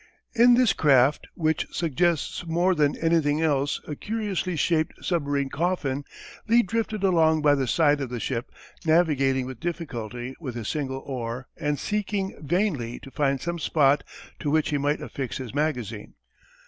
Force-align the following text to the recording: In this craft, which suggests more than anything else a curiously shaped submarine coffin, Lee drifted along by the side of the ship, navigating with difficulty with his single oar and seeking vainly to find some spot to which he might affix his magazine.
In 0.33 0.55
this 0.55 0.73
craft, 0.73 1.27
which 1.35 1.67
suggests 1.69 2.43
more 2.47 2.73
than 2.73 2.97
anything 2.97 3.39
else 3.39 3.79
a 3.87 3.95
curiously 3.95 4.55
shaped 4.55 4.93
submarine 5.05 5.49
coffin, 5.49 6.05
Lee 6.47 6.63
drifted 6.63 7.03
along 7.03 7.43
by 7.43 7.53
the 7.53 7.67
side 7.67 8.01
of 8.01 8.09
the 8.09 8.19
ship, 8.19 8.49
navigating 8.83 9.45
with 9.45 9.59
difficulty 9.59 10.33
with 10.39 10.55
his 10.55 10.67
single 10.69 11.03
oar 11.05 11.47
and 11.55 11.77
seeking 11.77 12.35
vainly 12.41 12.97
to 13.01 13.11
find 13.11 13.41
some 13.41 13.59
spot 13.59 14.03
to 14.39 14.49
which 14.49 14.69
he 14.71 14.79
might 14.79 15.01
affix 15.03 15.37
his 15.37 15.53
magazine. 15.53 16.15